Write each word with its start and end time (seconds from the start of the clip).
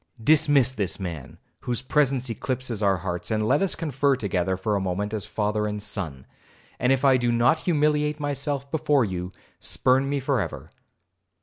Dismiss 0.23 0.73
this 0.73 0.99
man, 0.99 1.37
whose 1.59 1.83
presence 1.83 2.27
eclipses 2.27 2.81
our 2.81 2.97
hearts, 2.97 3.29
and 3.29 3.45
let 3.47 3.61
us 3.61 3.75
confer 3.75 4.15
together 4.15 4.57
for 4.57 4.75
a 4.75 4.81
moment 4.81 5.13
as 5.13 5.27
father 5.27 5.67
and 5.67 5.79
son, 5.79 6.25
and 6.79 6.91
if 6.91 7.05
I 7.05 7.17
do 7.17 7.31
not 7.31 7.59
humiliate 7.59 8.19
myself 8.19 8.71
before 8.71 9.05
you, 9.05 9.31
spurn 9.59 10.09
me 10.09 10.19
for 10.19 10.41
ever. 10.41 10.71